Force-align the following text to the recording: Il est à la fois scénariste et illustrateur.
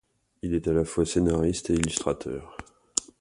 Il 0.41 0.55
est 0.55 0.67
à 0.67 0.73
la 0.73 0.83
fois 0.83 1.05
scénariste 1.05 1.69
et 1.69 1.75
illustrateur. 1.75 2.57